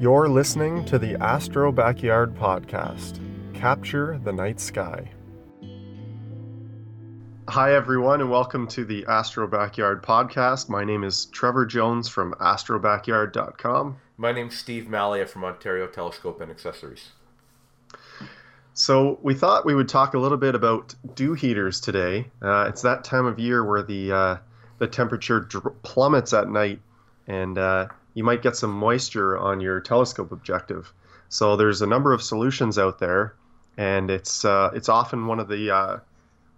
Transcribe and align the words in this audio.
You're 0.00 0.30
listening 0.30 0.86
to 0.86 0.98
the 0.98 1.22
Astro 1.22 1.70
Backyard 1.70 2.34
Podcast. 2.34 3.20
Capture 3.52 4.18
the 4.24 4.32
night 4.32 4.58
sky. 4.58 5.10
Hi, 7.50 7.74
everyone, 7.74 8.22
and 8.22 8.30
welcome 8.30 8.66
to 8.68 8.86
the 8.86 9.04
Astro 9.04 9.46
Backyard 9.46 10.02
Podcast. 10.02 10.70
My 10.70 10.84
name 10.84 11.04
is 11.04 11.26
Trevor 11.26 11.66
Jones 11.66 12.08
from 12.08 12.32
astrobackyard.com. 12.40 13.98
My 14.16 14.32
name's 14.32 14.56
Steve 14.56 14.88
Malia 14.88 15.26
from 15.26 15.44
Ontario 15.44 15.86
Telescope 15.86 16.40
and 16.40 16.50
Accessories. 16.50 17.10
So, 18.72 19.18
we 19.20 19.34
thought 19.34 19.66
we 19.66 19.74
would 19.74 19.90
talk 19.90 20.14
a 20.14 20.18
little 20.18 20.38
bit 20.38 20.54
about 20.54 20.94
dew 21.14 21.34
heaters 21.34 21.78
today. 21.78 22.30
Uh, 22.40 22.64
it's 22.70 22.80
that 22.80 23.04
time 23.04 23.26
of 23.26 23.38
year 23.38 23.62
where 23.62 23.82
the, 23.82 24.12
uh, 24.12 24.36
the 24.78 24.86
temperature 24.86 25.40
dr- 25.40 25.82
plummets 25.82 26.32
at 26.32 26.48
night, 26.48 26.80
and 27.26 27.58
uh, 27.58 27.88
you 28.14 28.24
might 28.24 28.42
get 28.42 28.56
some 28.56 28.72
moisture 28.72 29.38
on 29.38 29.60
your 29.60 29.80
telescope 29.80 30.32
objective. 30.32 30.92
So, 31.28 31.56
there's 31.56 31.82
a 31.82 31.86
number 31.86 32.12
of 32.12 32.22
solutions 32.22 32.78
out 32.78 32.98
there, 32.98 33.34
and 33.76 34.10
it's, 34.10 34.44
uh, 34.44 34.70
it's 34.74 34.88
often 34.88 35.26
one 35.26 35.38
of 35.38 35.48
the 35.48 35.70
uh, 35.70 35.98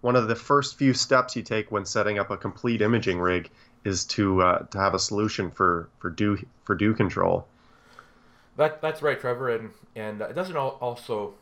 one 0.03 0.17
of 0.17 0.27
the 0.27 0.35
first 0.35 0.77
few 0.77 0.93
steps 0.93 1.33
you 1.35 1.41
take 1.41 1.71
when 1.71 1.85
setting 1.85 2.19
up 2.19 2.29
a 2.29 2.35
complete 2.35 2.81
imaging 2.81 3.19
rig 3.19 3.49
is 3.85 4.03
to 4.05 4.41
uh, 4.41 4.59
to 4.65 4.77
have 4.77 4.93
a 4.93 4.99
solution 4.99 5.49
for 5.49 5.89
for 5.99 6.09
dew 6.09 6.37
for 6.65 6.75
dew 6.75 6.93
control. 6.93 7.47
That 8.57 8.81
that's 8.81 9.01
right, 9.01 9.19
Trevor, 9.19 9.55
and 9.55 9.69
and 9.95 10.21
it 10.21 10.35
doesn't 10.35 10.57
also 10.57 11.33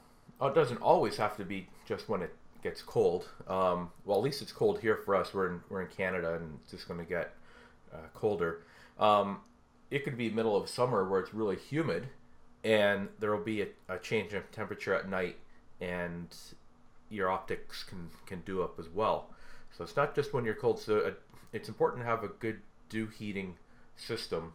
it 0.41 0.53
doesn't 0.53 0.77
always 0.77 1.17
have 1.17 1.35
to 1.37 1.43
be 1.43 1.67
just 1.87 2.07
when 2.07 2.21
it 2.21 2.33
gets 2.63 2.83
cold. 2.83 3.27
Um, 3.47 3.89
well, 4.05 4.17
at 4.17 4.23
least 4.23 4.43
it's 4.43 4.51
cold 4.51 4.79
here 4.79 4.97
for 4.97 5.15
us. 5.15 5.33
We're 5.33 5.47
in 5.47 5.61
we're 5.69 5.81
in 5.81 5.87
Canada, 5.87 6.35
and 6.35 6.59
it's 6.61 6.71
just 6.71 6.87
going 6.87 6.99
to 6.99 7.05
get 7.05 7.33
uh, 7.91 7.97
colder. 8.13 8.61
Um, 8.99 9.39
it 9.91 10.03
could 10.05 10.17
be 10.17 10.29
middle 10.29 10.55
of 10.55 10.69
summer 10.69 11.07
where 11.07 11.19
it's 11.19 11.33
really 11.33 11.57
humid, 11.57 12.07
and 12.63 13.09
there 13.19 13.35
will 13.35 13.43
be 13.43 13.61
a, 13.61 13.67
a 13.89 13.99
change 13.99 14.33
in 14.33 14.41
temperature 14.51 14.93
at 14.93 15.09
night, 15.09 15.37
and 15.81 16.35
your 17.09 17.29
optics 17.29 17.83
can 17.83 18.09
can 18.25 18.41
dew 18.41 18.63
up 18.63 18.79
as 18.79 18.89
well. 18.89 19.29
So 19.77 19.83
it's 19.83 19.95
not 19.95 20.15
just 20.15 20.33
when 20.33 20.45
you're 20.45 20.55
cold. 20.55 20.79
So 20.79 20.99
uh, 20.99 21.11
it's 21.53 21.67
important 21.67 22.01
to 22.01 22.07
have 22.07 22.23
a 22.23 22.29
good 22.29 22.61
dew 22.89 23.07
heating 23.07 23.55
system, 23.97 24.53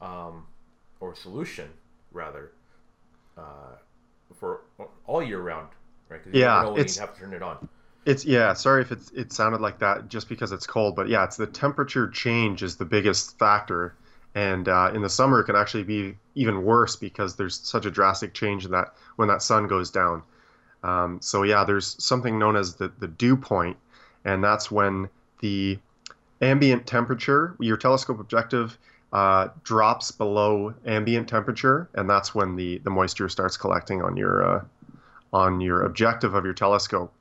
um, 0.00 0.46
or 1.00 1.14
solution 1.14 1.70
rather, 2.12 2.52
uh, 3.36 3.76
for 4.38 4.60
all 5.06 5.22
year 5.22 5.40
round, 5.40 5.68
right? 6.08 6.22
Cause 6.22 6.32
yeah, 6.34 6.74
it's 6.76 6.96
you 6.96 7.00
have 7.00 7.14
to 7.14 7.20
turn 7.20 7.32
it 7.32 7.42
on. 7.42 7.68
It's 8.04 8.24
yeah. 8.24 8.52
Sorry 8.52 8.82
if 8.82 8.92
it's 8.92 9.10
it 9.12 9.32
sounded 9.32 9.60
like 9.60 9.78
that 9.78 10.08
just 10.08 10.28
because 10.28 10.52
it's 10.52 10.66
cold, 10.66 10.94
but 10.94 11.08
yeah, 11.08 11.24
it's 11.24 11.36
the 11.36 11.46
temperature 11.46 12.08
change 12.08 12.62
is 12.62 12.76
the 12.76 12.84
biggest 12.84 13.38
factor, 13.38 13.94
and 14.38 14.68
uh, 14.68 14.92
in 14.94 15.02
the 15.02 15.10
summer 15.10 15.40
it 15.40 15.44
can 15.44 15.56
actually 15.56 15.82
be 15.82 16.16
even 16.36 16.62
worse 16.62 16.94
because 16.94 17.34
there's 17.34 17.58
such 17.58 17.86
a 17.86 17.90
drastic 17.90 18.34
change 18.34 18.64
in 18.64 18.70
that 18.70 18.94
when 19.16 19.26
that 19.26 19.42
sun 19.42 19.66
goes 19.66 19.90
down. 19.90 20.22
Um, 20.84 21.18
so 21.20 21.42
yeah, 21.42 21.64
there's 21.64 21.96
something 22.02 22.38
known 22.38 22.54
as 22.54 22.76
the, 22.76 22.92
the 23.00 23.08
dew 23.08 23.36
point, 23.36 23.76
and 24.24 24.42
that's 24.44 24.70
when 24.70 25.08
the 25.40 25.76
ambient 26.40 26.86
temperature, 26.86 27.56
your 27.58 27.76
telescope 27.76 28.20
objective, 28.20 28.78
uh, 29.12 29.48
drops 29.64 30.12
below 30.12 30.72
ambient 30.86 31.28
temperature, 31.28 31.88
and 31.94 32.08
that's 32.08 32.32
when 32.32 32.54
the, 32.54 32.78
the 32.78 32.90
moisture 32.90 33.28
starts 33.28 33.56
collecting 33.56 34.02
on 34.02 34.16
your 34.16 34.44
uh, 34.44 34.64
on 35.32 35.60
your 35.60 35.82
objective 35.82 36.34
of 36.34 36.44
your 36.44 36.54
telescope. 36.54 37.12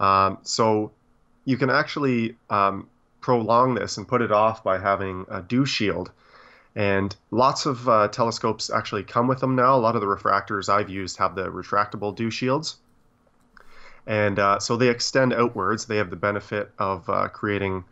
Um, 0.00 0.36
so 0.42 0.92
you 1.46 1.56
can 1.56 1.70
actually 1.70 2.36
um, 2.50 2.88
prolong 3.22 3.74
this 3.74 3.96
and 3.96 4.06
put 4.06 4.20
it 4.20 4.30
off 4.30 4.62
by 4.62 4.78
having 4.78 5.24
a 5.30 5.40
dew 5.40 5.64
shield. 5.64 6.12
And 6.74 7.14
lots 7.30 7.66
of 7.66 7.88
uh, 7.88 8.08
telescopes 8.08 8.70
actually 8.70 9.04
come 9.04 9.28
with 9.28 9.40
them 9.40 9.54
now. 9.54 9.76
A 9.76 9.78
lot 9.78 9.94
of 9.94 10.00
the 10.00 10.06
refractors 10.06 10.68
I've 10.68 10.88
used 10.88 11.18
have 11.18 11.34
the 11.34 11.50
retractable 11.50 12.14
dew 12.14 12.30
shields. 12.30 12.78
And 14.06 14.38
uh, 14.38 14.58
so 14.58 14.76
they 14.76 14.88
extend 14.88 15.32
outwards. 15.32 15.84
They 15.84 15.98
have 15.98 16.10
the 16.10 16.16
benefit 16.16 16.70
of 16.78 17.08
uh, 17.08 17.28
creating 17.28 17.84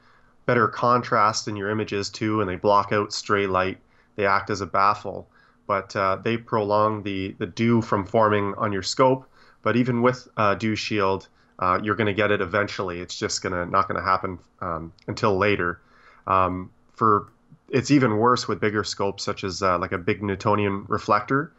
better 0.46 0.66
contrast 0.66 1.46
in 1.46 1.56
your 1.56 1.70
images 1.70 2.08
too, 2.08 2.40
and 2.40 2.48
they 2.48 2.56
block 2.56 2.90
out 2.92 3.12
stray 3.12 3.46
light. 3.46 3.78
They 4.16 4.26
act 4.26 4.50
as 4.50 4.60
a 4.60 4.66
baffle, 4.66 5.28
but 5.66 5.94
uh, 5.94 6.16
they 6.24 6.36
prolong 6.36 7.02
the, 7.02 7.36
the 7.38 7.46
dew 7.46 7.82
from 7.82 8.04
forming 8.04 8.54
on 8.56 8.72
your 8.72 8.82
scope. 8.82 9.28
But 9.62 9.76
even 9.76 10.02
with 10.02 10.26
uh, 10.36 10.54
dew 10.54 10.74
shield, 10.74 11.28
uh, 11.58 11.78
you're 11.82 11.94
going 11.94 12.06
to 12.06 12.14
get 12.14 12.30
it 12.30 12.40
eventually. 12.40 13.00
It's 13.00 13.16
just 13.16 13.42
gonna 13.42 13.66
not 13.66 13.86
going 13.86 14.00
to 14.00 14.04
happen 14.04 14.38
um, 14.60 14.92
until 15.06 15.36
later. 15.36 15.80
Um, 16.26 16.70
for 16.94 17.28
it's 17.70 17.90
even 17.90 18.18
worse 18.18 18.48
with 18.48 18.60
bigger 18.60 18.84
scopes, 18.84 19.22
such 19.22 19.44
as 19.44 19.62
uh, 19.62 19.78
like 19.78 19.92
a 19.92 19.98
big 19.98 20.22
Newtonian 20.22 20.84
reflector 20.88 21.52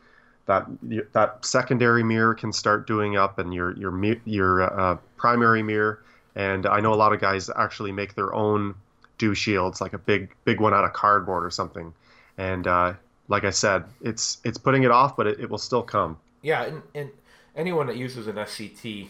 that 0.45 0.65
that 1.13 1.45
secondary 1.45 2.03
mirror 2.03 2.33
can 2.33 2.51
start 2.51 2.87
dewing 2.87 3.17
up, 3.17 3.39
and 3.39 3.53
your 3.53 3.75
your 3.77 4.17
your 4.25 4.79
uh, 4.79 4.97
primary 5.17 5.63
mirror. 5.63 6.03
And 6.35 6.65
I 6.65 6.79
know 6.79 6.93
a 6.93 6.95
lot 6.95 7.13
of 7.13 7.19
guys 7.19 7.49
actually 7.55 7.91
make 7.91 8.15
their 8.15 8.33
own 8.33 8.75
dew 9.17 9.33
shields, 9.33 9.81
like 9.81 9.93
a 9.93 9.97
big 9.97 10.33
big 10.45 10.59
one 10.59 10.73
out 10.73 10.83
of 10.83 10.93
cardboard 10.93 11.45
or 11.45 11.51
something. 11.51 11.93
And 12.37 12.67
uh, 12.67 12.93
like 13.27 13.43
I 13.43 13.49
said, 13.49 13.85
it's 14.01 14.39
it's 14.43 14.57
putting 14.57 14.83
it 14.83 14.91
off, 14.91 15.15
but 15.15 15.27
it, 15.27 15.39
it 15.39 15.49
will 15.49 15.57
still 15.57 15.83
come. 15.83 16.17
Yeah, 16.41 16.63
and, 16.63 16.81
and 16.95 17.09
anyone 17.55 17.87
that 17.87 17.97
uses 17.97 18.27
an 18.27 18.35
SCT 18.35 19.09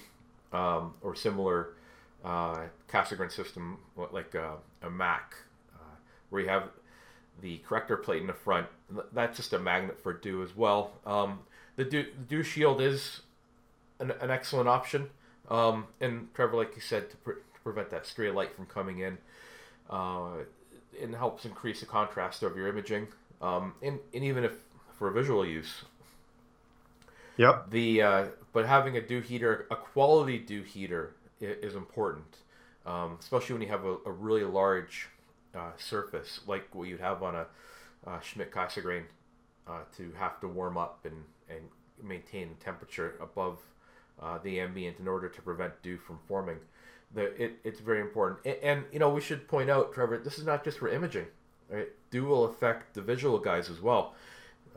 um, 0.51 0.93
or 1.01 1.15
similar 1.15 1.69
uh, 2.25 2.63
Cassegrain 2.89 3.31
system, 3.31 3.77
like 4.11 4.35
a, 4.35 4.55
a 4.81 4.89
Mak, 4.89 5.33
uh, 5.73 5.95
where 6.29 6.41
you 6.41 6.49
have 6.49 6.63
the 7.41 7.57
corrector 7.59 7.97
plate 7.97 8.21
in 8.21 8.27
the 8.27 8.33
front. 8.33 8.67
That's 9.13 9.37
just 9.37 9.53
a 9.53 9.59
magnet 9.59 9.99
for 10.01 10.13
dew 10.13 10.43
as 10.43 10.55
well. 10.55 10.91
Um, 11.05 11.39
the, 11.75 11.85
dew, 11.85 12.03
the 12.03 12.35
dew 12.35 12.43
shield 12.43 12.81
is 12.81 13.21
an, 13.99 14.11
an 14.21 14.31
excellent 14.31 14.69
option. 14.69 15.09
Um, 15.49 15.87
and 15.99 16.33
Trevor, 16.33 16.57
like 16.57 16.75
you 16.75 16.81
said, 16.81 17.09
to, 17.09 17.17
pre- 17.17 17.35
to, 17.35 17.59
prevent 17.63 17.89
that 17.91 18.05
stray 18.05 18.31
light 18.31 18.55
from 18.55 18.65
coming 18.65 18.99
in, 18.99 19.17
uh, 19.89 20.43
it 20.93 21.13
helps 21.13 21.45
increase 21.45 21.79
the 21.79 21.85
contrast 21.85 22.43
of 22.43 22.55
your 22.55 22.67
imaging. 22.67 23.07
Um, 23.41 23.73
and, 23.81 23.99
and 24.13 24.23
even 24.23 24.43
if 24.43 24.53
for 24.93 25.09
visual 25.09 25.45
use. 25.45 25.81
Yep. 27.37 27.71
The 27.71 28.01
uh, 28.01 28.25
but 28.53 28.67
having 28.67 28.97
a 28.97 29.01
dew 29.01 29.19
heater, 29.19 29.65
a 29.71 29.75
quality 29.75 30.37
dew 30.37 30.61
heater, 30.61 31.15
is, 31.39 31.71
is 31.71 31.75
important, 31.75 32.37
um, 32.85 33.17
especially 33.19 33.53
when 33.53 33.63
you 33.63 33.69
have 33.69 33.85
a, 33.85 33.97
a 34.05 34.11
really 34.11 34.43
large 34.43 35.09
uh, 35.55 35.71
surface, 35.77 36.39
like 36.47 36.73
what 36.73 36.87
you'd 36.87 36.99
have 36.99 37.23
on 37.23 37.35
a 37.35 37.45
uh, 38.07 38.19
Schmidt 38.19 38.51
Cassegrain, 38.51 39.03
uh, 39.67 39.79
to 39.97 40.11
have 40.17 40.39
to 40.41 40.47
warm 40.47 40.77
up 40.77 41.05
and, 41.05 41.23
and 41.49 41.61
maintain 42.03 42.55
temperature 42.63 43.15
above 43.21 43.59
uh, 44.21 44.37
the 44.43 44.59
ambient 44.59 44.99
in 44.99 45.07
order 45.07 45.29
to 45.29 45.41
prevent 45.41 45.81
dew 45.81 45.97
from 45.97 46.19
forming. 46.27 46.57
The, 47.13 47.43
it, 47.43 47.59
it's 47.63 47.79
very 47.79 48.01
important. 48.01 48.39
And, 48.45 48.57
and, 48.63 48.83
you 48.91 48.99
know, 48.99 49.09
we 49.09 49.21
should 49.21 49.47
point 49.47 49.69
out, 49.69 49.93
Trevor, 49.93 50.17
this 50.17 50.37
is 50.37 50.45
not 50.45 50.63
just 50.63 50.79
for 50.79 50.89
imaging. 50.89 51.27
Right? 51.69 51.89
Dew 52.09 52.25
will 52.25 52.45
affect 52.45 52.93
the 52.93 53.01
visual 53.01 53.37
guys 53.37 53.69
as 53.69 53.81
well. 53.81 54.15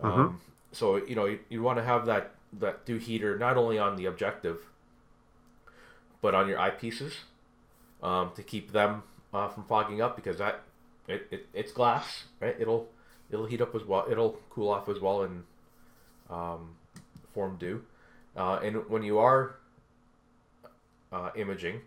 Mm-hmm. 0.02 0.20
Um, 0.20 0.40
so, 0.72 0.96
you 0.96 1.14
know, 1.14 1.26
you, 1.26 1.38
you 1.48 1.62
want 1.62 1.78
to 1.78 1.84
have 1.84 2.06
that, 2.06 2.32
that 2.58 2.84
dew 2.84 2.98
heater 2.98 3.38
not 3.38 3.56
only 3.56 3.78
on 3.78 3.96
the 3.96 4.06
objective, 4.06 4.58
but 6.20 6.34
on 6.34 6.48
your 6.48 6.58
eyepieces 6.58 7.12
um, 8.02 8.32
to 8.34 8.42
keep 8.42 8.72
them 8.72 9.02
uh, 9.34 9.48
from 9.48 9.64
fogging 9.64 10.00
up 10.00 10.16
because 10.16 10.38
that 10.38 10.62
it, 11.08 11.26
it 11.30 11.46
it's 11.52 11.72
glass, 11.72 12.24
right? 12.40 12.56
It'll 12.58 12.88
it'll 13.30 13.46
heat 13.46 13.60
up 13.60 13.74
as 13.74 13.84
well. 13.84 14.06
It'll 14.10 14.38
cool 14.50 14.70
off 14.70 14.88
as 14.88 15.00
well 15.00 15.22
and 15.22 15.42
um, 16.30 16.76
form 17.34 17.56
dew. 17.58 17.82
Uh, 18.36 18.60
and 18.62 18.88
when 18.88 19.02
you 19.02 19.18
are 19.18 19.56
uh, 21.12 21.30
imaging, 21.36 21.80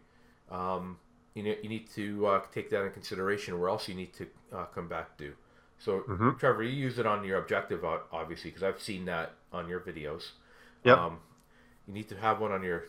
um, 0.52 0.98
you, 1.34 1.44
need, 1.44 1.58
you 1.62 1.70
need 1.70 1.90
to 1.96 2.26
uh, 2.26 2.42
take 2.54 2.70
that 2.70 2.84
in 2.84 2.92
consideration, 2.92 3.60
Where 3.60 3.70
else 3.70 3.88
you 3.88 3.96
need 3.96 4.14
to 4.14 4.28
uh, 4.54 4.66
come 4.66 4.88
back 4.88 5.18
dew. 5.18 5.34
So, 5.80 6.02
mm-hmm. 6.02 6.32
Trevor, 6.40 6.64
you 6.64 6.72
use 6.72 6.98
it 6.98 7.06
on 7.06 7.24
your 7.24 7.38
objective, 7.38 7.84
obviously, 8.12 8.50
because 8.50 8.64
I've 8.64 8.82
seen 8.82 9.06
that 9.06 9.34
on 9.54 9.68
your 9.68 9.80
videos. 9.80 10.32
Yep. 10.84 10.98
Um, 10.98 11.18
you 11.88 11.94
need 11.94 12.10
to 12.10 12.18
have 12.18 12.40
one 12.40 12.52
on 12.52 12.64
your 12.64 12.86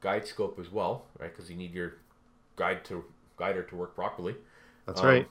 guide 0.00 0.26
scope 0.26 0.58
as 0.58 0.72
well, 0.72 1.04
right? 1.20 1.34
Because 1.34 1.50
you 1.50 1.56
need 1.56 1.72
your 1.72 1.94
guide 2.56 2.84
to 2.86 3.04
guider 3.36 3.62
to 3.62 3.76
work 3.76 3.94
properly. 3.94 4.34
That's 4.86 5.00
um, 5.00 5.06
right. 5.06 5.28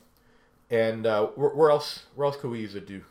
And 0.69 1.05
uh, 1.05 1.27
where, 1.27 1.51
where, 1.51 1.69
else? 1.69 2.03
Where 2.15 2.25
else 2.25 2.37
could 2.37 2.51
we 2.51 2.59
use 2.59 2.75
a 2.75 2.81
dew 2.81 3.03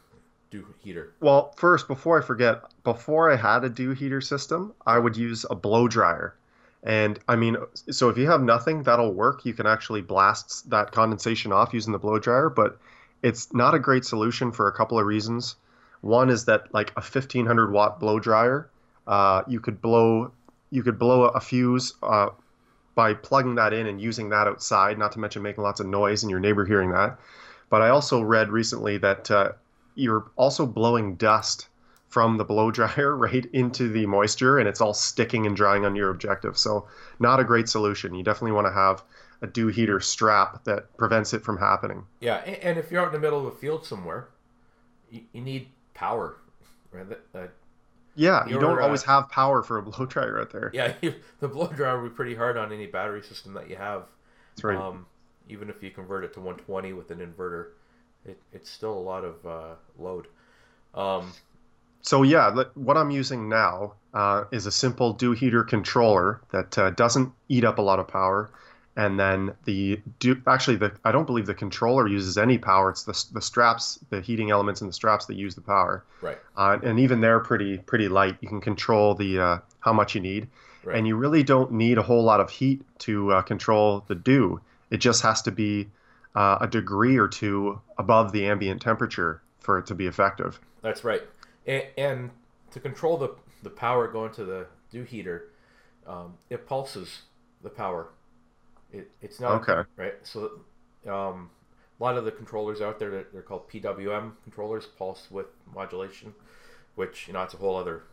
dew 0.50 0.66
heater? 0.78 1.12
Well, 1.20 1.52
first, 1.56 1.88
before 1.88 2.20
I 2.20 2.24
forget, 2.24 2.62
before 2.82 3.30
I 3.30 3.36
had 3.36 3.64
a 3.64 3.68
dew 3.68 3.90
heater 3.92 4.20
system, 4.20 4.74
I 4.86 4.98
would 4.98 5.16
use 5.16 5.44
a 5.48 5.54
blow 5.54 5.88
dryer. 5.88 6.34
And 6.82 7.18
I 7.28 7.36
mean, 7.36 7.56
so 7.90 8.10
if 8.10 8.18
you 8.18 8.28
have 8.28 8.42
nothing, 8.42 8.82
that'll 8.82 9.14
work. 9.14 9.46
You 9.46 9.54
can 9.54 9.66
actually 9.66 10.02
blast 10.02 10.68
that 10.70 10.92
condensation 10.92 11.50
off 11.50 11.72
using 11.72 11.92
the 11.92 11.98
blow 11.98 12.18
dryer, 12.18 12.50
but 12.50 12.78
it's 13.22 13.54
not 13.54 13.74
a 13.74 13.78
great 13.78 14.04
solution 14.04 14.52
for 14.52 14.68
a 14.68 14.72
couple 14.72 14.98
of 14.98 15.06
reasons. 15.06 15.56
One 16.02 16.28
is 16.28 16.44
that 16.44 16.72
like 16.74 16.90
a 16.90 17.00
1500 17.00 17.72
watt 17.72 17.98
blow 17.98 18.20
dryer, 18.20 18.68
uh, 19.06 19.42
you 19.48 19.60
could 19.60 19.80
blow 19.80 20.30
you 20.70 20.82
could 20.82 20.98
blow 20.98 21.24
a 21.24 21.40
fuse 21.40 21.94
uh, 22.02 22.30
by 22.94 23.14
plugging 23.14 23.56
that 23.56 23.72
in 23.72 23.86
and 23.86 24.00
using 24.00 24.28
that 24.30 24.46
outside, 24.46 24.98
not 24.98 25.12
to 25.12 25.18
mention 25.18 25.42
making 25.42 25.64
lots 25.64 25.80
of 25.80 25.86
noise 25.86 26.22
and 26.22 26.30
your 26.30 26.40
neighbor 26.40 26.64
hearing 26.64 26.90
that. 26.92 27.18
But 27.70 27.82
I 27.82 27.88
also 27.88 28.22
read 28.22 28.50
recently 28.50 28.98
that 28.98 29.30
uh, 29.30 29.52
you're 29.94 30.30
also 30.36 30.66
blowing 30.66 31.16
dust 31.16 31.68
from 32.08 32.36
the 32.36 32.44
blow 32.44 32.70
dryer 32.70 33.16
right 33.16 33.44
into 33.52 33.88
the 33.88 34.06
moisture, 34.06 34.58
and 34.58 34.68
it's 34.68 34.80
all 34.80 34.94
sticking 34.94 35.46
and 35.46 35.56
drying 35.56 35.84
on 35.84 35.96
your 35.96 36.10
objective. 36.10 36.56
So 36.56 36.86
not 37.18 37.40
a 37.40 37.44
great 37.44 37.68
solution. 37.68 38.14
You 38.14 38.22
definitely 38.22 38.52
want 38.52 38.68
to 38.68 38.72
have 38.72 39.02
a 39.42 39.46
dew 39.46 39.66
heater 39.66 40.00
strap 40.00 40.64
that 40.64 40.96
prevents 40.96 41.34
it 41.34 41.42
from 41.42 41.58
happening. 41.58 42.06
Yeah, 42.20 42.36
and 42.36 42.78
if 42.78 42.90
you're 42.90 43.02
out 43.02 43.08
in 43.08 43.12
the 43.12 43.18
middle 43.18 43.40
of 43.46 43.52
a 43.52 43.56
field 43.56 43.84
somewhere, 43.84 44.28
you, 45.10 45.22
need 45.32 45.68
power. 45.92 46.36
Right? 46.92 47.06
Uh, 47.34 47.46
yeah, 48.14 48.46
you 48.46 48.58
don't 48.58 48.78
uh, 48.78 48.82
always 48.82 49.02
have 49.04 49.28
power 49.28 49.62
for 49.62 49.78
a 49.78 49.82
blow 49.88 50.06
dryer 50.06 50.40
out 50.40 50.50
there. 50.50 50.70
Yeah, 50.72 50.94
the 51.40 51.48
blow 51.48 51.68
dryer 51.68 52.00
would 52.00 52.10
be 52.10 52.14
pretty 52.14 52.34
hard 52.34 52.56
on 52.56 52.72
any 52.72 52.86
battery 52.86 53.22
system 53.22 53.54
that 53.54 53.68
you 53.68 53.76
have. 53.76 54.04
That's 54.56 54.64
right. 54.64 54.78
Um, 54.78 55.06
even 55.48 55.68
if 55.68 55.82
you 55.82 55.90
convert 55.90 56.24
it 56.24 56.32
to 56.34 56.40
120 56.40 56.92
with 56.94 57.10
an 57.10 57.18
inverter, 57.18 57.68
it, 58.24 58.38
it's 58.52 58.70
still 58.70 58.92
a 58.92 59.00
lot 59.00 59.24
of 59.24 59.46
uh, 59.46 59.74
load. 59.98 60.26
Um, 60.94 61.32
so 62.00 62.22
yeah, 62.22 62.64
what 62.74 62.96
I'm 62.96 63.10
using 63.10 63.48
now 63.48 63.94
uh, 64.12 64.44
is 64.52 64.66
a 64.66 64.72
simple 64.72 65.12
dew 65.12 65.32
heater 65.32 65.64
controller 65.64 66.40
that 66.50 66.78
uh, 66.78 66.90
doesn't 66.90 67.32
eat 67.48 67.64
up 67.64 67.78
a 67.78 67.82
lot 67.82 67.98
of 67.98 68.08
power 68.08 68.50
and 68.96 69.18
then 69.18 69.54
the 69.64 70.00
do 70.20 70.40
actually 70.46 70.76
the 70.76 70.92
I 71.04 71.12
don't 71.12 71.26
believe 71.26 71.46
the 71.46 71.54
controller 71.54 72.06
uses 72.06 72.38
any 72.38 72.58
power. 72.58 72.90
It's 72.90 73.02
the 73.04 73.24
the 73.32 73.40
straps, 73.40 73.98
the 74.10 74.20
heating 74.20 74.50
elements 74.50 74.80
in 74.80 74.86
the 74.86 74.92
straps 74.92 75.26
that 75.26 75.34
use 75.34 75.54
the 75.54 75.60
power. 75.60 76.04
Right. 76.20 76.38
Uh, 76.56 76.78
and 76.82 77.00
even 77.00 77.20
they're 77.20 77.40
pretty 77.40 77.78
pretty 77.78 78.08
light. 78.08 78.36
You 78.40 78.48
can 78.48 78.60
control 78.60 79.14
the 79.14 79.40
uh, 79.40 79.58
how 79.80 79.92
much 79.92 80.14
you 80.14 80.20
need, 80.20 80.48
right. 80.84 80.96
and 80.96 81.06
you 81.06 81.16
really 81.16 81.42
don't 81.42 81.72
need 81.72 81.98
a 81.98 82.02
whole 82.02 82.22
lot 82.22 82.40
of 82.40 82.50
heat 82.50 82.82
to 83.00 83.32
uh, 83.32 83.42
control 83.42 84.04
the 84.06 84.14
dew. 84.14 84.60
It 84.90 84.98
just 84.98 85.22
has 85.22 85.42
to 85.42 85.50
be 85.50 85.88
uh, 86.36 86.58
a 86.60 86.68
degree 86.68 87.16
or 87.16 87.26
two 87.26 87.80
above 87.98 88.32
the 88.32 88.46
ambient 88.46 88.80
temperature 88.80 89.42
for 89.58 89.78
it 89.78 89.86
to 89.86 89.94
be 89.94 90.06
effective. 90.06 90.60
That's 90.82 91.02
right. 91.02 91.22
And, 91.66 91.84
and 91.98 92.30
to 92.70 92.80
control 92.80 93.16
the 93.16 93.34
the 93.64 93.70
power 93.70 94.06
going 94.06 94.30
to 94.34 94.44
the 94.44 94.66
dew 94.92 95.02
heater, 95.02 95.48
um, 96.06 96.34
it 96.48 96.64
pulses 96.64 97.22
the 97.62 97.70
power 97.70 98.08
it, 98.94 99.10
it's 99.20 99.40
not 99.40 99.68
okay. 99.68 99.88
Right. 99.96 100.14
So 100.22 100.60
um, 101.06 101.50
a 101.98 102.02
lot 102.02 102.16
of 102.16 102.24
the 102.24 102.30
controllers 102.30 102.80
out 102.80 102.98
there 102.98 103.10
they're, 103.10 103.26
they're 103.32 103.42
called 103.42 103.68
PWM 103.68 104.32
controllers, 104.44 104.86
pulse 104.86 105.26
width 105.30 105.54
modulation, 105.74 106.34
which 106.94 107.26
you 107.26 107.34
know 107.34 107.42
it's 107.42 107.54
a 107.54 107.56
whole 107.56 107.76
other 107.76 108.04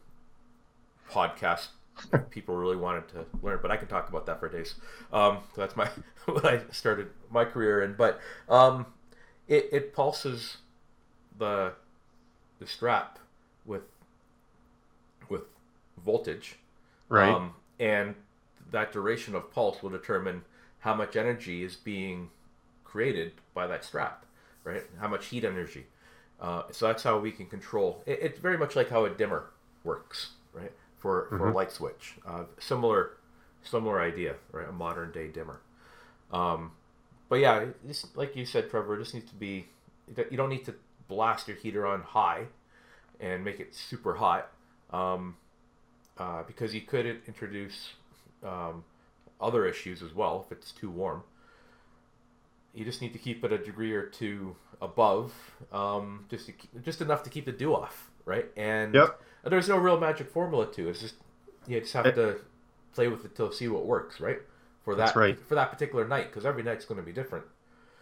podcast. 1.09 1.67
people 2.31 2.55
really 2.55 2.77
wanted 2.77 3.07
to 3.09 3.25
learn, 3.43 3.59
but 3.61 3.69
I 3.69 3.77
can 3.77 3.87
talk 3.87 4.09
about 4.09 4.25
that 4.25 4.39
for 4.39 4.49
days. 4.49 4.75
Um, 5.13 5.39
so 5.53 5.61
that's 5.61 5.75
my 5.75 5.87
what 6.25 6.45
I 6.45 6.61
started 6.71 7.09
my 7.29 7.45
career 7.45 7.83
in. 7.83 7.93
But 7.93 8.19
um, 8.49 8.87
it, 9.47 9.69
it 9.71 9.93
pulses 9.93 10.57
the 11.37 11.73
the 12.59 12.65
strap 12.65 13.19
with 13.65 13.83
with 15.29 15.43
voltage, 16.03 16.57
right? 17.07 17.31
Um, 17.31 17.53
and 17.79 18.15
that 18.71 18.91
duration 18.91 19.35
of 19.35 19.51
pulse 19.51 19.83
will 19.83 19.89
determine 19.89 20.43
how 20.81 20.93
much 20.93 21.15
energy 21.15 21.63
is 21.63 21.75
being 21.75 22.29
created 22.83 23.31
by 23.53 23.67
that 23.67 23.83
strap, 23.83 24.25
right? 24.63 24.83
How 24.99 25.07
much 25.07 25.27
heat 25.27 25.43
energy. 25.43 25.85
Uh, 26.39 26.63
so 26.71 26.87
that's 26.87 27.03
how 27.03 27.19
we 27.19 27.31
can 27.31 27.45
control. 27.45 28.03
It, 28.05 28.19
it's 28.21 28.39
very 28.39 28.57
much 28.57 28.75
like 28.75 28.89
how 28.89 29.05
a 29.05 29.09
dimmer 29.09 29.45
works, 29.83 30.31
right? 30.53 30.71
For 30.97 31.27
for 31.29 31.37
mm-hmm. 31.37 31.47
a 31.47 31.51
light 31.53 31.71
switch, 31.71 32.15
uh, 32.27 32.43
similar 32.59 33.17
similar 33.63 34.01
idea, 34.01 34.35
right? 34.51 34.67
A 34.67 34.71
modern 34.71 35.11
day 35.11 35.27
dimmer. 35.27 35.61
Um, 36.31 36.71
but 37.29 37.39
yeah, 37.39 37.65
this, 37.83 38.05
like 38.15 38.35
you 38.35 38.45
said, 38.45 38.69
Trevor, 38.69 38.95
it 38.95 39.03
just 39.03 39.13
needs 39.13 39.29
to 39.29 39.35
be. 39.35 39.67
You 40.29 40.35
don't 40.37 40.49
need 40.49 40.65
to 40.65 40.75
blast 41.07 41.47
your 41.47 41.57
heater 41.57 41.85
on 41.87 42.01
high 42.01 42.45
and 43.19 43.45
make 43.45 43.59
it 43.59 43.73
super 43.75 44.15
hot, 44.15 44.49
um, 44.91 45.37
uh, 46.17 46.43
because 46.43 46.73
you 46.73 46.81
could 46.81 47.05
introduce 47.27 47.93
um, 48.43 48.83
other 49.41 49.65
issues 49.65 50.01
as 50.01 50.13
well 50.13 50.45
if 50.45 50.51
it's 50.51 50.71
too 50.71 50.89
warm. 50.89 51.23
You 52.73 52.85
just 52.85 53.01
need 53.01 53.13
to 53.13 53.19
keep 53.19 53.43
it 53.43 53.51
a 53.51 53.57
degree 53.57 53.93
or 53.93 54.05
two 54.05 54.55
above, 54.81 55.33
um, 55.73 56.25
just 56.29 56.47
to, 56.47 56.53
just 56.83 57.01
enough 57.01 57.23
to 57.23 57.29
keep 57.29 57.45
the 57.45 57.51
dew 57.51 57.75
off, 57.75 58.09
right? 58.25 58.45
And 58.55 58.95
yep. 58.95 59.19
there's 59.43 59.67
no 59.67 59.77
real 59.77 59.99
magic 59.99 60.29
formula 60.29 60.71
to 60.73 60.87
it. 60.87 60.91
It's 60.91 61.01
just 61.01 61.15
you 61.67 61.79
just 61.79 61.93
have 61.93 62.05
it, 62.05 62.15
to 62.15 62.37
play 62.93 63.07
with 63.07 63.25
it 63.25 63.35
to 63.35 63.51
see 63.53 63.67
what 63.67 63.85
works, 63.85 64.19
right? 64.19 64.39
For 64.83 64.95
that 64.95 65.15
right. 65.15 65.37
for 65.47 65.55
that 65.55 65.71
particular 65.71 66.07
night, 66.07 66.29
because 66.29 66.45
every 66.45 66.63
night's 66.63 66.85
going 66.85 66.99
to 66.99 67.05
be 67.05 67.11
different. 67.11 67.45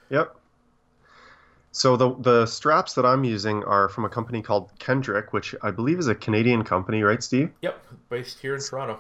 Yep. 0.09 0.35
So 1.71 1.97
the 1.97 2.15
the 2.15 2.45
straps 2.45 2.93
that 2.93 3.05
I'm 3.05 3.23
using 3.23 3.63
are 3.63 3.89
from 3.89 4.05
a 4.05 4.09
company 4.09 4.41
called 4.41 4.71
Kendrick, 4.79 5.33
which 5.33 5.53
I 5.61 5.71
believe 5.71 5.99
is 5.99 6.07
a 6.07 6.15
Canadian 6.15 6.63
company, 6.63 7.03
right, 7.03 7.21
Steve? 7.21 7.51
Yep, 7.61 7.85
based 8.09 8.39
here 8.39 8.55
in 8.55 8.61
Toronto. 8.61 8.99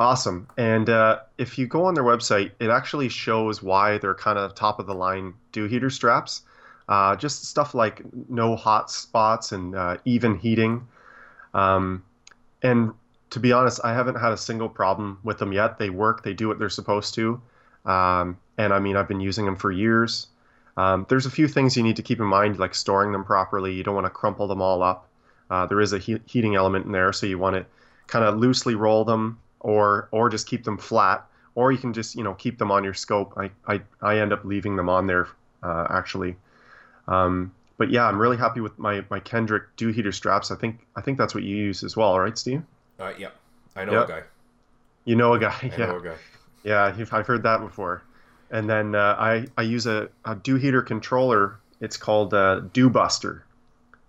Awesome. 0.00 0.48
And 0.56 0.88
uh, 0.88 1.18
if 1.36 1.58
you 1.58 1.66
go 1.66 1.84
on 1.84 1.92
their 1.92 2.04
website, 2.04 2.52
it 2.58 2.70
actually 2.70 3.10
shows 3.10 3.62
why 3.62 3.98
they're 3.98 4.14
kind 4.14 4.38
of 4.38 4.54
top 4.54 4.80
of 4.80 4.86
the 4.86 4.94
line 4.94 5.34
dew 5.52 5.66
heater 5.66 5.90
straps. 5.90 6.40
Uh, 6.88 7.14
just 7.16 7.44
stuff 7.44 7.74
like 7.74 8.00
no 8.30 8.56
hot 8.56 8.90
spots 8.90 9.52
and 9.52 9.74
uh, 9.74 9.98
even 10.06 10.38
heating. 10.38 10.88
Um, 11.52 12.02
and 12.62 12.94
to 13.28 13.40
be 13.40 13.52
honest, 13.52 13.78
I 13.84 13.92
haven't 13.92 14.14
had 14.14 14.32
a 14.32 14.38
single 14.38 14.70
problem 14.70 15.18
with 15.22 15.36
them 15.36 15.52
yet. 15.52 15.78
They 15.78 15.90
work, 15.90 16.24
they 16.24 16.32
do 16.32 16.48
what 16.48 16.58
they're 16.58 16.70
supposed 16.70 17.12
to. 17.16 17.38
Um, 17.84 18.38
and 18.56 18.72
I 18.72 18.78
mean, 18.78 18.96
I've 18.96 19.06
been 19.06 19.20
using 19.20 19.44
them 19.44 19.56
for 19.56 19.70
years. 19.70 20.28
Um, 20.78 21.04
there's 21.10 21.26
a 21.26 21.30
few 21.30 21.46
things 21.46 21.76
you 21.76 21.82
need 21.82 21.96
to 21.96 22.02
keep 22.02 22.20
in 22.20 22.26
mind, 22.26 22.58
like 22.58 22.74
storing 22.74 23.12
them 23.12 23.22
properly. 23.22 23.74
You 23.74 23.84
don't 23.84 23.94
want 23.94 24.06
to 24.06 24.10
crumple 24.10 24.48
them 24.48 24.62
all 24.62 24.82
up. 24.82 25.08
Uh, 25.50 25.66
there 25.66 25.80
is 25.80 25.92
a 25.92 25.98
he- 25.98 26.22
heating 26.24 26.54
element 26.54 26.86
in 26.86 26.92
there, 26.92 27.12
so 27.12 27.26
you 27.26 27.38
want 27.38 27.56
to 27.56 27.66
kind 28.06 28.24
of 28.24 28.38
loosely 28.38 28.74
roll 28.74 29.04
them 29.04 29.38
or 29.60 30.08
or 30.10 30.28
just 30.28 30.46
keep 30.46 30.64
them 30.64 30.78
flat, 30.78 31.26
or 31.54 31.72
you 31.72 31.78
can 31.78 31.92
just 31.92 32.16
you 32.16 32.24
know 32.24 32.34
keep 32.34 32.58
them 32.58 32.70
on 32.70 32.84
your 32.84 32.94
scope. 32.94 33.34
I 33.36 33.50
I, 33.66 33.80
I 34.02 34.18
end 34.18 34.32
up 34.32 34.44
leaving 34.44 34.76
them 34.76 34.88
on 34.88 35.06
there 35.06 35.28
uh, 35.62 35.86
actually. 35.90 36.36
Um, 37.08 37.52
but 37.76 37.90
yeah, 37.90 38.06
I'm 38.06 38.20
really 38.20 38.36
happy 38.36 38.60
with 38.60 38.78
my 38.78 39.04
my 39.10 39.20
Kendrick 39.20 39.74
dew 39.76 39.88
heater 39.88 40.12
straps. 40.12 40.50
I 40.50 40.56
think 40.56 40.80
I 40.96 41.00
think 41.00 41.18
that's 41.18 41.34
what 41.34 41.44
you 41.44 41.56
use 41.56 41.82
as 41.82 41.96
well, 41.96 42.18
right, 42.18 42.36
Steve? 42.36 42.62
Uh, 42.98 43.12
yeah, 43.18 43.30
I 43.74 43.84
know 43.84 43.92
yep. 43.92 44.04
a 44.04 44.08
guy. 44.08 44.22
You 45.04 45.16
know 45.16 45.32
a 45.32 45.38
guy. 45.38 45.56
I 45.62 45.66
yeah. 45.66 45.86
know 45.86 45.96
a 45.96 46.02
guy. 46.02 46.14
Yeah, 46.62 46.94
I've 47.12 47.26
heard 47.26 47.42
that 47.44 47.60
before. 47.60 48.02
And 48.50 48.68
then 48.68 48.94
uh, 48.94 49.16
I 49.18 49.46
I 49.56 49.62
use 49.62 49.86
a, 49.86 50.08
a 50.24 50.34
dew 50.34 50.56
heater 50.56 50.82
controller. 50.82 51.58
It's 51.80 51.96
called 51.96 52.34
uh, 52.34 52.60
Dew 52.72 52.90
Buster, 52.90 53.44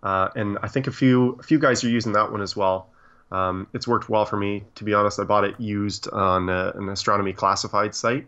uh, 0.04 0.30
and 0.36 0.58
I 0.62 0.68
think 0.68 0.88
a 0.88 0.92
few 0.92 1.38
a 1.40 1.44
few 1.44 1.60
guys 1.60 1.84
are 1.86 1.90
using 1.90 2.12
that 2.14 2.32
one 2.32 2.42
as 2.42 2.56
well. 2.56 2.90
Um, 3.32 3.68
it's 3.74 3.88
worked 3.88 4.10
well 4.10 4.26
for 4.26 4.38
me. 4.38 4.64
To 4.76 4.84
be 4.84 4.94
honest, 4.94 5.20
I 5.20 5.24
bought 5.24 5.46
it 5.46 5.60
used 5.60 6.10
on 6.10 6.50
a, 6.50 6.72
an 6.76 6.90
astronomy 6.90 7.34
classified 7.34 7.96
site 7.96 8.28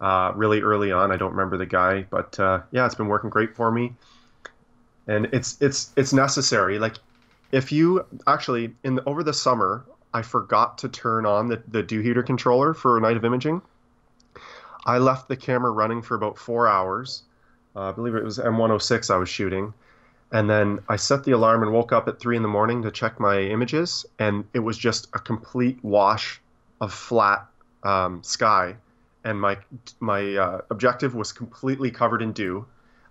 uh, 0.00 0.32
really 0.34 0.62
early 0.62 0.92
on. 0.92 1.12
I 1.12 1.16
don't 1.16 1.32
remember 1.32 1.56
the 1.56 1.66
guy, 1.66 2.02
but 2.02 2.38
uh, 2.40 2.62
yeah, 2.70 2.86
it's 2.86 2.94
been 2.94 3.08
working 3.08 3.30
great 3.30 3.54
for 3.54 3.70
me. 3.70 3.94
And 5.06 5.26
it's 5.32 5.60
it's 5.60 5.92
it's 5.96 6.12
necessary. 6.12 6.78
Like 6.78 6.96
if 7.52 7.72
you 7.72 8.06
actually 8.26 8.74
in 8.84 8.94
the, 8.96 9.04
over 9.04 9.22
the 9.22 9.32
summer, 9.32 9.84
I 10.14 10.22
forgot 10.22 10.78
to 10.78 10.88
turn 10.88 11.26
on 11.26 11.48
the, 11.48 11.62
the 11.68 11.82
dew 11.82 12.00
heater 12.00 12.22
controller 12.22 12.74
for 12.74 12.96
a 12.96 13.00
night 13.00 13.16
of 13.16 13.24
imaging. 13.24 13.60
I 14.86 14.98
left 14.98 15.28
the 15.28 15.36
camera 15.36 15.70
running 15.70 16.00
for 16.00 16.14
about 16.14 16.38
four 16.38 16.66
hours. 16.66 17.22
Uh, 17.76 17.90
I 17.90 17.92
believe 17.92 18.14
it 18.14 18.24
was 18.24 18.38
M106 18.38 19.10
I 19.10 19.16
was 19.16 19.28
shooting 19.28 19.74
and 20.32 20.48
then 20.48 20.80
I 20.88 20.96
set 20.96 21.24
the 21.24 21.32
alarm 21.32 21.62
and 21.62 21.72
woke 21.72 21.92
up 21.92 22.06
at 22.08 22.20
three 22.20 22.36
in 22.36 22.42
the 22.42 22.48
morning 22.48 22.82
to 22.82 22.90
check 22.90 23.18
my 23.18 23.40
images, 23.40 24.06
and 24.18 24.44
it 24.54 24.60
was 24.60 24.78
just 24.78 25.08
a 25.12 25.18
complete 25.18 25.78
wash 25.82 26.40
of 26.80 26.92
flat 26.92 27.46
um, 27.82 28.22
sky, 28.22 28.76
and 29.24 29.40
my 29.40 29.58
my 29.98 30.36
uh, 30.36 30.60
objective 30.70 31.14
was 31.14 31.32
completely 31.32 31.90
covered 31.90 32.22
in 32.22 32.32
dew. 32.32 32.66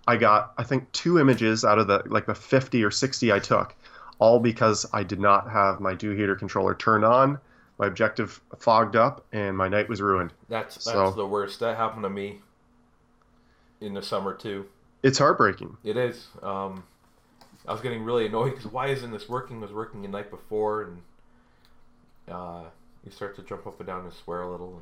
I 0.06 0.16
got 0.16 0.54
I 0.56 0.64
think 0.64 0.90
two 0.92 1.18
images 1.18 1.64
out 1.64 1.78
of 1.78 1.86
the 1.86 2.02
like 2.06 2.26
the 2.26 2.34
50 2.34 2.82
or 2.82 2.90
60 2.90 3.32
I 3.32 3.38
took, 3.38 3.74
all 4.18 4.40
because 4.40 4.86
I 4.92 5.02
did 5.02 5.20
not 5.20 5.50
have 5.50 5.80
my 5.80 5.94
dew 5.94 6.12
heater 6.12 6.36
controller 6.36 6.74
turned 6.74 7.04
on. 7.04 7.38
My 7.78 7.86
objective 7.86 8.40
fogged 8.58 8.96
up, 8.96 9.24
and 9.32 9.56
my 9.56 9.68
night 9.68 9.88
was 9.88 10.00
ruined. 10.00 10.32
That's 10.48 10.76
that's 10.76 10.84
so, 10.84 11.10
the 11.10 11.26
worst. 11.26 11.60
That 11.60 11.76
happened 11.76 12.02
to 12.04 12.10
me 12.10 12.40
in 13.80 13.92
the 13.92 14.02
summer 14.02 14.34
too. 14.34 14.66
It's 15.02 15.18
heartbreaking. 15.18 15.76
It 15.84 15.96
is. 15.96 16.28
Um, 16.42 16.84
I 17.66 17.72
was 17.72 17.80
getting 17.80 18.04
really 18.04 18.26
annoyed 18.26 18.50
because 18.50 18.66
why 18.66 18.88
isn't 18.88 19.10
this 19.10 19.28
working? 19.28 19.58
It 19.58 19.60
was 19.60 19.72
working 19.72 20.02
the 20.02 20.08
night 20.08 20.30
before, 20.30 20.82
and 20.82 21.02
uh, 22.28 22.62
you 23.04 23.10
start 23.10 23.36
to 23.36 23.42
jump 23.42 23.66
up 23.66 23.78
and 23.80 23.86
down 23.86 24.04
and 24.04 24.12
swear 24.12 24.42
a 24.42 24.50
little. 24.50 24.80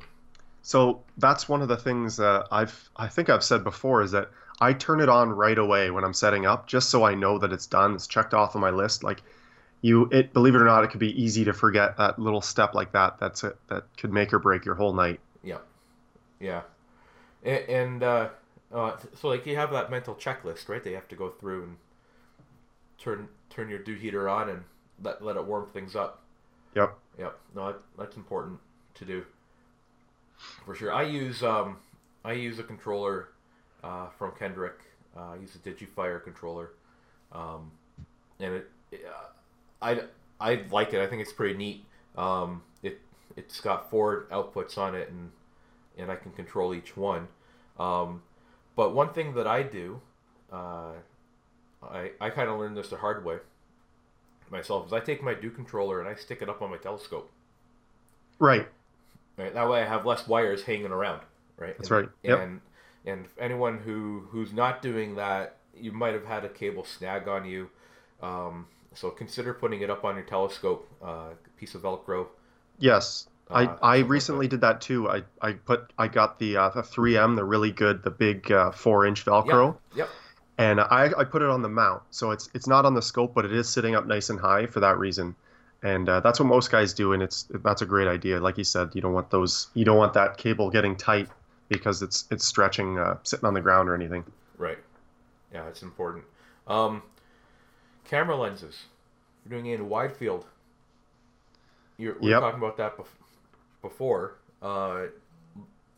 So 0.61 1.01
that's 1.17 1.47
one 1.47 1.61
of 1.61 1.67
the 1.67 1.77
things 1.77 2.17
that 2.17 2.47
I've 2.51 2.89
I 2.95 3.07
think 3.07 3.29
I've 3.29 3.43
said 3.43 3.63
before 3.63 4.01
is 4.01 4.11
that 4.11 4.29
I 4.61 4.73
turn 4.73 4.99
it 4.99 5.09
on 5.09 5.29
right 5.29 5.57
away 5.57 5.89
when 5.89 6.03
I'm 6.03 6.13
setting 6.13 6.45
up, 6.45 6.67
just 6.67 6.89
so 6.89 7.03
I 7.03 7.15
know 7.15 7.37
that 7.39 7.53
it's 7.53 7.65
done. 7.67 7.95
It's 7.95 8.07
checked 8.07 8.33
off 8.33 8.55
on 8.55 8.61
my 8.61 8.69
list. 8.69 9.03
Like 9.03 9.23
you, 9.81 10.09
it 10.11 10.33
believe 10.33 10.55
it 10.55 10.61
or 10.61 10.65
not, 10.65 10.83
it 10.83 10.89
could 10.89 10.99
be 10.99 11.21
easy 11.21 11.45
to 11.45 11.53
forget 11.53 11.97
that 11.97 12.19
little 12.19 12.41
step 12.41 12.73
like 12.73 12.91
that. 12.91 13.19
That's 13.19 13.43
it. 13.43 13.57
That 13.67 13.85
could 13.97 14.11
make 14.11 14.33
or 14.33 14.39
break 14.39 14.65
your 14.65 14.75
whole 14.75 14.93
night. 14.93 15.19
Yeah, 15.43 15.59
yeah, 16.39 16.61
and, 17.43 17.69
and 17.69 18.03
uh, 18.03 18.29
uh, 18.73 18.97
so 19.15 19.29
like 19.29 19.45
you 19.45 19.55
have 19.55 19.71
that 19.71 19.89
mental 19.89 20.15
checklist, 20.15 20.67
right? 20.67 20.83
They 20.83 20.93
have 20.93 21.07
to 21.09 21.15
go 21.15 21.29
through 21.29 21.63
and 21.63 21.77
turn 23.01 23.27
turn 23.49 23.69
your 23.69 23.79
dew 23.79 23.95
heater 23.95 24.29
on 24.29 24.49
and 24.49 24.63
let 25.03 25.23
let 25.23 25.35
it 25.35 25.45
warm 25.45 25.67
things 25.67 25.95
up. 25.95 26.23
Yep. 26.75 26.97
Yep. 27.17 27.39
No, 27.55 27.67
that, 27.67 27.79
that's 27.97 28.17
important 28.17 28.59
to 28.95 29.05
do. 29.05 29.25
For 30.65 30.75
sure. 30.75 30.93
I 30.93 31.03
use 31.03 31.43
um, 31.43 31.77
I 32.23 32.33
use 32.33 32.59
a 32.59 32.63
controller 32.63 33.29
uh, 33.83 34.07
from 34.17 34.31
Kendrick. 34.37 34.79
Uh, 35.15 35.31
I 35.33 35.35
use 35.35 35.55
a 35.55 35.57
DigiFire 35.59 36.23
controller, 36.23 36.71
um, 37.31 37.71
and 38.39 38.55
it, 38.55 38.69
uh, 38.93 39.27
I 39.81 40.01
I 40.39 40.63
like 40.71 40.93
it. 40.93 41.01
I 41.01 41.07
think 41.07 41.21
it's 41.21 41.33
pretty 41.33 41.57
neat. 41.57 41.85
Um, 42.15 42.61
it 42.83 43.01
it's 43.35 43.59
got 43.59 43.89
four 43.89 44.27
outputs 44.31 44.77
on 44.77 44.95
it, 44.95 45.09
and 45.09 45.31
and 45.97 46.11
I 46.11 46.15
can 46.15 46.31
control 46.31 46.73
each 46.73 46.95
one. 46.95 47.27
Um, 47.77 48.21
but 48.75 48.93
one 48.93 49.13
thing 49.13 49.33
that 49.33 49.47
I 49.47 49.63
do, 49.63 49.99
uh, 50.51 50.93
I 51.83 52.11
I 52.19 52.29
kind 52.29 52.49
of 52.49 52.59
learned 52.59 52.77
this 52.77 52.89
the 52.89 52.97
hard 52.97 53.23
way 53.23 53.37
myself 54.51 54.87
is 54.87 54.93
I 54.93 54.99
take 54.99 55.23
my 55.23 55.33
dew 55.33 55.49
controller 55.49 55.99
and 55.99 56.09
I 56.09 56.15
stick 56.15 56.41
it 56.41 56.49
up 56.49 56.61
on 56.61 56.71
my 56.71 56.77
telescope. 56.77 57.31
Right. 58.39 58.67
Right. 59.37 59.53
That 59.53 59.69
way 59.69 59.81
I 59.81 59.85
have 59.85 60.05
less 60.05 60.27
wires 60.27 60.63
hanging 60.63 60.87
around. 60.91 61.21
Right. 61.57 61.77
That's 61.77 61.89
and, 61.89 62.01
right. 62.01 62.09
Yep. 62.23 62.39
And 62.39 62.61
and 63.05 63.25
anyone 63.39 63.79
who 63.79 64.27
who's 64.29 64.53
not 64.53 64.81
doing 64.81 65.15
that, 65.15 65.57
you 65.77 65.91
might 65.91 66.13
have 66.13 66.25
had 66.25 66.45
a 66.45 66.49
cable 66.49 66.83
snag 66.83 67.27
on 67.27 67.45
you. 67.45 67.69
Um, 68.21 68.67
so 68.93 69.09
consider 69.09 69.53
putting 69.53 69.81
it 69.81 69.89
up 69.89 70.03
on 70.03 70.15
your 70.15 70.25
telescope, 70.25 70.89
uh, 71.01 71.29
piece 71.57 71.75
of 71.75 71.83
Velcro. 71.83 72.27
Yes. 72.79 73.27
Uh, 73.49 73.53
I, 73.53 73.61
I 73.61 73.65
something 73.65 73.79
like 73.81 74.09
recently 74.09 74.47
did 74.47 74.61
that 74.61 74.81
too. 74.81 75.09
I, 75.09 75.23
I 75.41 75.53
put 75.53 75.91
I 75.97 76.07
got 76.07 76.39
the 76.39 76.57
uh, 76.57 76.69
the 76.69 76.81
3M, 76.81 77.35
the 77.35 77.45
really 77.45 77.71
good, 77.71 78.03
the 78.03 78.11
big 78.11 78.51
uh, 78.51 78.71
four 78.71 79.05
inch 79.05 79.25
Velcro, 79.25 79.77
Yep. 79.95 80.09
And 80.59 80.81
I, 80.81 81.09
I 81.17 81.23
put 81.23 81.41
it 81.41 81.49
on 81.49 81.61
the 81.61 81.69
mount. 81.69 82.03
So 82.11 82.31
it's 82.31 82.49
it's 82.53 82.67
not 82.67 82.85
on 82.85 82.93
the 82.93 83.01
scope, 83.01 83.33
but 83.33 83.45
it 83.45 83.53
is 83.53 83.67
sitting 83.67 83.95
up 83.95 84.05
nice 84.05 84.29
and 84.29 84.39
high 84.39 84.67
for 84.67 84.81
that 84.81 84.97
reason. 84.99 85.33
And 85.81 86.09
uh, 86.09 86.19
that's 86.19 86.37
what 86.39 86.47
most 86.47 86.69
guys 86.69 86.93
do, 86.93 87.13
and 87.13 87.23
it's 87.23 87.47
that's 87.63 87.81
a 87.81 87.85
great 87.85 88.09
idea. 88.09 88.39
Like 88.41 88.57
you 88.57 88.65
said, 88.65 88.89
you 88.93 89.01
don't 89.01 89.13
want 89.13 89.31
those 89.31 89.67
you 89.73 89.85
don't 89.85 89.97
want 89.97 90.13
that 90.13 90.37
cable 90.37 90.69
getting 90.69 90.95
tight 90.97 91.29
because 91.69 92.01
it's 92.01 92.25
it's 92.29 92.45
stretching 92.45 92.99
uh, 92.99 93.17
sitting 93.23 93.45
on 93.45 93.53
the 93.53 93.61
ground 93.61 93.87
or 93.87 93.95
anything. 93.95 94.25
Right. 94.57 94.77
Yeah, 95.53 95.65
it's 95.67 95.81
important. 95.81 96.25
Um, 96.67 97.01
camera 98.03 98.35
lenses. 98.35 98.83
You're 99.45 99.57
doing 99.57 99.71
it 99.71 99.79
in 99.79 99.87
wide 99.87 100.15
field. 100.15 100.45
You're, 101.97 102.15
we 102.15 102.19
were 102.27 102.29
Yep. 102.31 102.41
talking 102.41 102.59
about 102.59 102.77
that 102.77 102.97
bef- 102.97 103.07
before. 103.81 104.35
Uh, 104.61 105.05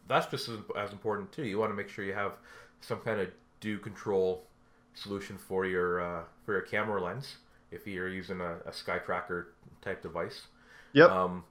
that's 0.08 0.28
just 0.28 0.48
as, 0.50 0.58
as 0.78 0.92
important 0.92 1.32
too. 1.32 1.44
You 1.44 1.58
want 1.58 1.72
to 1.72 1.76
make 1.76 1.90
sure 1.90 2.06
you 2.06 2.14
have 2.14 2.34
some 2.82 3.00
kind 3.00 3.20
of 3.20 3.30
dew 3.60 3.78
control 3.80 4.44
solution 4.94 5.38
for 5.38 5.66
your 5.66 6.02
uh, 6.02 6.24
for 6.46 6.54
your 6.54 6.62
camera 6.62 7.02
lens 7.02 7.36
if 7.72 7.88
you're 7.88 8.10
using 8.10 8.42
a, 8.42 8.58
a 8.66 8.74
sky 8.74 9.00
tracker 9.00 9.54
type 9.82 10.02
device. 10.02 10.48
Yep. 10.94 11.10
Um, 11.10 11.44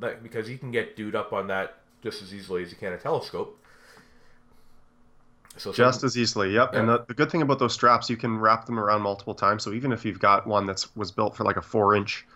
that, 0.00 0.22
because 0.22 0.48
you 0.48 0.58
can 0.58 0.70
get 0.70 0.96
dude 0.96 1.14
up 1.14 1.32
on 1.32 1.46
that 1.48 1.76
just 2.02 2.22
as 2.22 2.34
easily 2.34 2.62
as 2.62 2.70
you 2.70 2.76
can 2.76 2.92
a 2.92 2.98
telescope. 2.98 3.56
So 5.56 5.72
some- 5.72 5.74
Just 5.74 6.04
as 6.04 6.16
easily, 6.16 6.54
yep. 6.54 6.74
And 6.74 6.88
the, 6.88 7.04
the 7.06 7.14
good 7.14 7.30
thing 7.30 7.42
about 7.42 7.58
those 7.58 7.74
straps, 7.74 8.08
you 8.08 8.16
can 8.16 8.38
wrap 8.38 8.66
them 8.66 8.78
around 8.78 9.02
multiple 9.02 9.34
times. 9.34 9.62
So 9.62 9.72
even 9.72 9.92
if 9.92 10.04
you've 10.04 10.20
got 10.20 10.46
one 10.46 10.66
that's 10.66 10.94
was 10.96 11.10
built 11.10 11.36
for 11.36 11.44
like 11.44 11.56
a 11.56 11.62
four 11.62 11.94
inch 11.96 12.26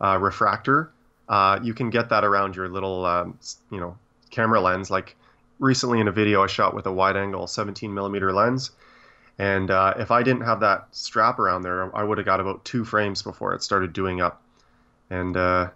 uh, 0.00 0.18
refractor, 0.18 0.90
uh, 1.28 1.58
you 1.62 1.74
can 1.74 1.90
get 1.90 2.08
that 2.10 2.24
around 2.24 2.56
your 2.56 2.68
little, 2.68 3.04
um, 3.04 3.38
you 3.70 3.80
know, 3.80 3.96
camera 4.30 4.60
lens. 4.60 4.90
Like 4.90 5.16
recently 5.58 6.00
in 6.00 6.08
a 6.08 6.12
video 6.12 6.42
I 6.42 6.48
shot 6.48 6.74
with 6.74 6.86
a 6.86 6.92
wide 6.92 7.16
angle 7.16 7.46
17 7.46 7.92
millimeter 7.92 8.32
lens, 8.32 8.72
and 9.38 9.70
uh, 9.70 9.94
if 9.98 10.10
I 10.10 10.22
didn't 10.22 10.42
have 10.42 10.60
that 10.60 10.88
strap 10.92 11.38
around 11.38 11.62
there, 11.62 11.94
I 11.96 12.02
would 12.02 12.18
have 12.18 12.24
got 12.24 12.40
about 12.40 12.64
two 12.64 12.84
frames 12.84 13.22
before 13.22 13.54
it 13.54 13.62
started 13.62 13.92
dewing 13.92 14.20
up. 14.20 14.42
And 15.10 15.36
uh, 15.36 15.70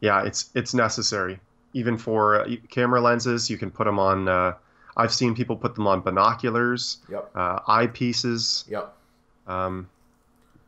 yeah, 0.00 0.24
it's 0.24 0.50
it's 0.54 0.72
necessary. 0.74 1.40
Even 1.74 1.96
for 1.98 2.40
uh, 2.42 2.48
camera 2.70 3.00
lenses, 3.00 3.48
you 3.50 3.58
can 3.58 3.70
put 3.70 3.84
them 3.84 3.98
on. 3.98 4.28
Uh, 4.28 4.54
I've 4.96 5.12
seen 5.12 5.34
people 5.34 5.56
put 5.56 5.74
them 5.74 5.86
on 5.86 6.00
binoculars, 6.00 6.98
Yep. 7.10 7.30
uh, 7.34 7.60
eyepieces. 7.60 8.68
Yep. 8.70 8.94
Um, 9.46 9.88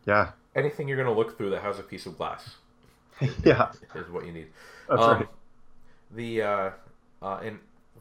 yeah, 0.07 0.31
anything 0.57 0.89
you're 0.89 0.97
going 0.97 1.09
to 1.09 1.15
look 1.19 1.37
through 1.37 1.51
that 1.51 1.63
has 1.63 1.79
a 1.79 1.83
piece 1.83 2.07
of 2.07 2.17
glass 2.17 2.57
yeah, 3.45 3.71
is 3.95 4.11
what 4.11 4.27
you 4.27 4.33
need. 4.33 4.47
that's 4.89 5.01
Um, 5.03 5.19
right. 5.19 5.29
The 6.15 6.43
uh, 6.43 6.71
uh, 7.23 7.41
and 7.43 7.59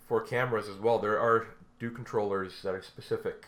for 0.07 0.21
cameras 0.21 0.67
as 0.69 0.77
well, 0.77 0.97
there 0.99 1.19
are 1.19 1.47
dew 1.79 1.91
controllers 1.91 2.61
that 2.63 2.73
are 2.73 2.81
specific 2.81 3.47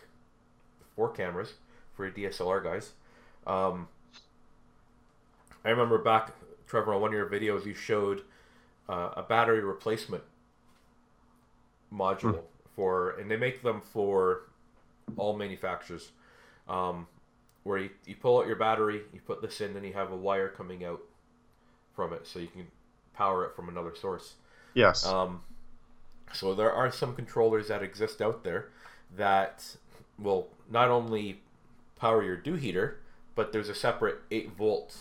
for 0.96 1.10
cameras 1.10 1.54
for 1.94 2.06
your 2.06 2.14
DSLR 2.14 2.64
guys. 2.64 2.92
Um, 3.46 3.88
I 5.64 5.70
remember 5.70 5.98
back, 5.98 6.32
Trevor, 6.66 6.94
on 6.94 7.00
one 7.00 7.10
of 7.10 7.14
your 7.14 7.28
videos, 7.28 7.64
you 7.64 7.74
showed 7.74 8.22
uh, 8.88 9.10
a 9.16 9.22
battery 9.22 9.60
replacement 9.60 10.24
module 11.92 12.40
for, 12.74 13.10
and 13.18 13.30
they 13.30 13.36
make 13.36 13.62
them 13.62 13.80
for 13.80 14.42
all 15.16 15.36
manufacturers. 15.36 16.10
Um, 16.68 17.06
where 17.62 17.78
you, 17.78 17.90
you 18.06 18.14
pull 18.14 18.38
out 18.38 18.46
your 18.46 18.56
battery, 18.56 19.02
you 19.12 19.20
put 19.26 19.42
this 19.42 19.60
in, 19.60 19.74
then 19.74 19.82
you 19.82 19.92
have 19.92 20.12
a 20.12 20.16
wire 20.16 20.48
coming 20.48 20.84
out 20.84 21.00
from 21.94 22.12
it, 22.12 22.26
so 22.26 22.38
you 22.38 22.46
can 22.46 22.66
power 23.12 23.44
it 23.44 23.56
from 23.56 23.68
another 23.68 23.94
source. 23.94 24.34
Yes, 24.74 25.04
Um, 25.04 25.40
so 26.32 26.54
there 26.54 26.72
are 26.72 26.92
some 26.92 27.14
controllers 27.14 27.68
that 27.68 27.82
exist 27.82 28.20
out 28.20 28.44
there 28.44 28.68
that 29.16 29.76
will 30.18 30.48
not 30.70 30.88
only 30.88 31.40
power 31.98 32.22
your 32.22 32.36
dew 32.36 32.54
heater, 32.54 33.00
but 33.34 33.52
there's 33.52 33.68
a 33.68 33.74
separate 33.74 34.18
8 34.30 34.52
volt 34.56 34.96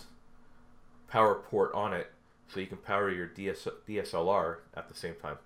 power 1.08 1.36
port 1.36 1.74
on 1.74 1.94
it, 1.94 2.12
so 2.48 2.60
you 2.60 2.68
can 2.68 2.78
power 2.78 3.10
your 3.10 3.28
DS- 3.28 3.68
DSLR 3.88 4.58
at 4.74 4.88
the 4.90 4.96
same 4.96 5.16
time. 5.16 5.38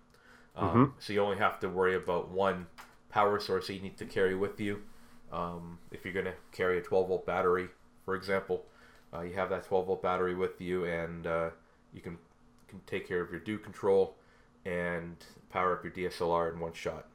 Um, 0.55 0.95
So 0.99 1.13
you 1.13 1.21
only 1.21 1.37
have 1.37 1.59
to 1.61 1.69
worry 1.69 1.95
about 1.95 2.29
one 2.29 2.67
power 3.09 3.39
source 3.39 3.67
that 3.67 3.73
you 3.73 3.81
need 3.81 3.97
to 3.97 4.05
carry 4.05 4.35
with 4.35 4.59
you. 4.59 4.83
Um, 5.31 5.77
if 5.91 6.03
you're 6.03 6.13
going 6.13 6.25
to 6.25 6.33
carry 6.51 6.77
a 6.79 6.81
12 6.81 7.07
volt 7.07 7.25
battery, 7.25 7.69
for 8.05 8.15
example, 8.15 8.65
uh, 9.13 9.21
you 9.21 9.33
have 9.35 9.49
that 9.51 9.65
12 9.65 9.85
volt 9.87 10.01
battery 10.01 10.35
with 10.35 10.59
you, 10.59 10.85
and 10.85 11.27
uh, 11.27 11.49
you 11.93 12.01
can 12.01 12.17
can 12.67 12.79
take 12.85 13.07
care 13.07 13.21
of 13.21 13.31
your 13.31 13.39
dew 13.39 13.57
control 13.57 14.15
and 14.63 15.15
power 15.49 15.73
up 15.73 15.83
your 15.83 15.91
DSLR 15.91 16.53
in 16.53 16.59
one 16.59 16.73
shot. 16.73 17.07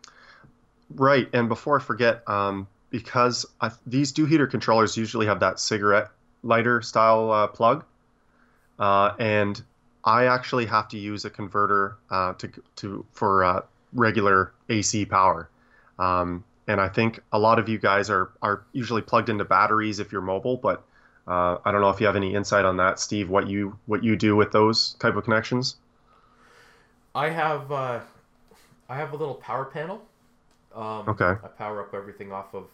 Right. 0.95 1.29
And 1.33 1.49
before 1.49 1.79
I 1.79 1.83
forget, 1.83 2.29
um, 2.29 2.67
because 2.91 3.47
I, 3.61 3.71
these 3.87 4.13
dew 4.13 4.25
heater 4.27 4.47
controllers 4.47 4.97
usually 4.97 5.27
have 5.27 5.41
that 5.41 5.59
cigarette 5.59 6.09
lighter 6.43 6.83
style 6.83 7.31
uh, 7.31 7.47
plug, 7.49 7.85
uh, 8.79 9.13
and 9.19 9.61
I 10.05 10.27
actually 10.27 10.67
have 10.67 10.89
to 10.89 10.99
use 10.99 11.25
a 11.25 11.31
converter 11.31 11.97
uh, 12.11 12.35
to 12.35 12.51
to 12.77 13.05
for 13.13 13.45
uh, 13.45 13.63
regular 13.93 14.53
AC 14.69 15.07
power. 15.07 15.49
Um, 15.99 16.45
and 16.67 16.81
I 16.81 16.89
think 16.89 17.21
a 17.33 17.39
lot 17.39 17.59
of 17.59 17.69
you 17.69 17.79
guys 17.79 18.11
are 18.11 18.31
are 18.43 18.65
usually 18.73 19.03
plugged 19.03 19.29
into 19.29 19.45
batteries 19.45 20.01
if 20.01 20.13
you're 20.13 20.23
mobile, 20.23 20.57
but 20.57 20.85
uh, 21.27 21.59
I 21.65 21.73
don't 21.73 21.81
know 21.81 21.91
if 21.91 22.01
you 22.01 22.07
have 22.07 22.17
any 22.17 22.35
insight 22.35 22.65
on 22.65 22.77
that, 22.79 22.99
Steve. 22.99 23.31
What 23.31 23.49
you 23.49 23.79
what 23.87 24.05
you 24.05 24.17
do 24.17 24.37
with 24.37 24.53
those 24.53 24.95
type 24.95 25.17
of 25.17 25.25
connections? 25.25 25.77
I 27.15 27.31
have 27.31 27.73
uh, 27.73 28.01
I 28.89 28.97
have 28.97 29.13
a 29.13 29.17
little 29.17 29.35
power 29.35 29.65
panel. 29.65 30.03
Um, 30.75 31.09
Okay. 31.09 31.37
I 31.43 31.49
power 31.49 31.81
up 31.81 31.95
everything 31.95 32.33
off 32.33 32.55
of. 32.55 32.65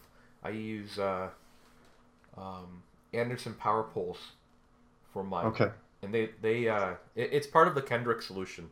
I 0.43 0.49
use 0.49 0.97
uh, 0.97 1.29
um, 2.37 2.83
Anderson 3.13 3.53
power 3.53 3.83
poles 3.83 4.17
for 5.13 5.23
mine. 5.23 5.45
Okay. 5.47 5.69
and 6.01 6.13
they 6.13 6.29
they 6.41 6.67
uh, 6.67 6.91
it, 7.15 7.29
it's 7.31 7.47
part 7.47 7.67
of 7.67 7.75
the 7.75 7.81
Kendrick 7.81 8.21
solution, 8.21 8.69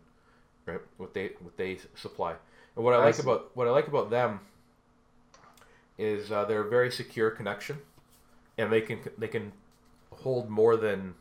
right? 0.65 0.79
What 0.98 1.13
they 1.13 1.31
what 1.41 1.57
they 1.57 1.77
supply, 1.95 2.33
and 2.75 2.83
what 2.86 2.93
I 2.93 2.98
I 2.98 3.05
like 3.05 3.15
see. 3.15 3.24
about 3.24 3.55
what 3.55 3.67
I 3.67 3.71
like 3.71 3.88
about 3.88 4.09
them 4.09 4.39
is 5.98 6.31
uh, 6.31 6.45
they're 6.45 6.62
a 6.65 6.69
very 6.69 6.91
secure 6.91 7.29
connection, 7.29 7.79
and 8.57 8.71
they 8.71 8.81
can 8.81 9.00
they 9.17 9.27
can 9.27 9.51
hold 10.12 10.50
more 10.50 10.75
than 10.77 11.13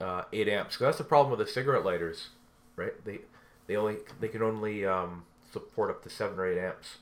uh, 0.00 0.22
eight 0.32 0.48
amps. 0.48 0.76
'Cause 0.76 0.86
that's 0.86 0.98
the 0.98 1.04
problem 1.04 1.36
with 1.36 1.46
the 1.46 1.52
cigarette 1.52 1.84
lighters, 1.84 2.30
right? 2.76 2.94
They 3.04 3.20
they 3.66 3.76
only 3.76 3.96
they 4.20 4.28
can 4.28 4.42
only 4.42 4.86
um, 4.86 5.24
support 5.52 5.90
up 5.90 6.02
to 6.04 6.10
seven 6.10 6.38
or 6.38 6.46
eight 6.46 6.58
amps 6.58 6.98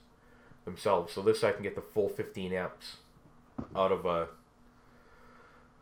themselves. 0.64 1.12
So 1.12 1.22
this 1.22 1.44
I 1.44 1.52
can 1.52 1.62
get 1.62 1.74
the 1.74 1.82
full 1.82 2.08
fifteen 2.08 2.52
amps 2.52 2.96
out 3.74 3.92
of 3.92 4.06
a 4.06 4.28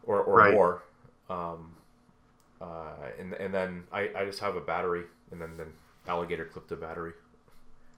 or 0.05 0.21
or 0.23 0.37
Right. 0.37 0.55
more. 0.55 0.83
Um, 1.31 1.75
uh, 2.61 2.95
and 3.19 3.33
and 3.35 3.53
then 3.55 3.85
I, 3.93 4.11
I 4.17 4.25
just 4.25 4.41
have 4.41 4.57
a 4.57 4.61
battery 4.61 5.05
and 5.31 5.41
then 5.41 5.57
then 5.57 5.73
alligator 6.07 6.45
clip 6.45 6.69
the 6.69 6.77
battery. 6.77 7.13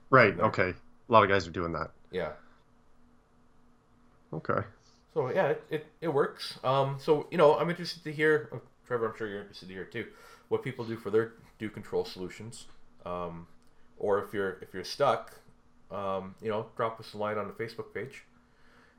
Right. 0.09 0.39
Okay. 0.39 0.73
A 1.09 1.11
lot 1.11 1.23
of 1.23 1.29
guys 1.29 1.47
are 1.47 1.51
doing 1.51 1.73
that. 1.73 1.91
Yeah. 2.11 2.31
Okay. 4.33 4.61
So 5.13 5.31
yeah, 5.31 5.47
it, 5.49 5.63
it, 5.69 5.85
it 6.01 6.07
works. 6.09 6.59
Um, 6.63 6.97
so 6.99 7.27
you 7.31 7.37
know, 7.37 7.57
I'm 7.57 7.69
interested 7.69 8.03
to 8.03 8.11
hear, 8.11 8.49
oh, 8.53 8.61
Trevor. 8.85 9.09
I'm 9.11 9.17
sure 9.17 9.27
you're 9.27 9.41
interested 9.41 9.67
to 9.67 9.73
hear 9.73 9.85
too, 9.85 10.07
what 10.49 10.61
people 10.63 10.83
do 10.85 10.97
for 10.97 11.09
their 11.09 11.33
dew 11.57 11.69
control 11.69 12.05
solutions. 12.05 12.65
Um, 13.05 13.47
or 13.97 14.21
if 14.23 14.33
you're 14.33 14.57
if 14.61 14.73
you're 14.73 14.83
stuck, 14.83 15.33
um, 15.91 16.35
you 16.41 16.49
know, 16.49 16.67
drop 16.75 16.99
us 16.99 17.13
a 17.13 17.17
line 17.17 17.37
on 17.37 17.47
the 17.47 17.53
Facebook 17.53 17.93
page, 17.93 18.23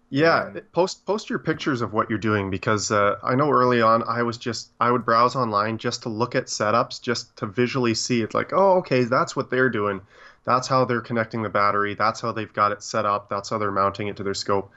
Yeah, 0.08 0.50
post 0.72 1.04
post 1.04 1.28
your 1.28 1.40
pictures 1.40 1.80
of 1.82 1.92
what 1.92 2.08
you're 2.08 2.18
doing 2.18 2.50
because 2.50 2.92
uh, 2.92 3.16
I 3.24 3.34
know 3.34 3.50
early 3.50 3.82
on 3.82 4.04
I 4.06 4.22
was 4.22 4.38
just 4.38 4.70
I 4.80 4.90
would 4.90 5.04
browse 5.04 5.34
online 5.34 5.78
just 5.78 6.02
to 6.02 6.08
look 6.08 6.34
at 6.36 6.46
setups, 6.46 7.00
just 7.02 7.36
to 7.38 7.46
visually 7.46 7.94
see 7.94 8.22
It's 8.22 8.34
Like, 8.34 8.52
oh, 8.52 8.78
okay, 8.78 9.04
that's 9.04 9.34
what 9.34 9.50
they're 9.50 9.70
doing. 9.70 10.00
That's 10.44 10.68
how 10.68 10.84
they're 10.84 11.00
connecting 11.00 11.42
the 11.42 11.48
battery. 11.48 11.94
That's 11.94 12.20
how 12.20 12.30
they've 12.30 12.52
got 12.52 12.70
it 12.70 12.82
set 12.82 13.04
up. 13.04 13.28
That's 13.28 13.50
how 13.50 13.58
they're 13.58 13.72
mounting 13.72 14.06
it 14.06 14.16
to 14.18 14.22
their 14.22 14.34
scope. 14.34 14.70